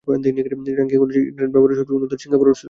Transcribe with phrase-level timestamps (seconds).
[0.77, 2.59] Ranking অনুযায়ী internet ব্যবহারে সবচেয়ে উন্নত দেশ হলো সিঙ্গাপুর ও সুইডেন।